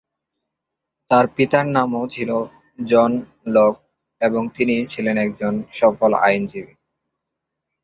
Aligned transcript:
তার 1.11 1.25
পিতার 1.35 1.65
নামও 1.67 2.03
ছিল 2.07 2.29
জন 2.79 3.11
লক 3.47 3.75
এবং 4.21 4.41
তিনি 4.55 4.75
ছিলেন 4.85 5.15
একজন 5.17 5.53
সফল 5.71 6.11
আইনজীবী। 6.21 6.73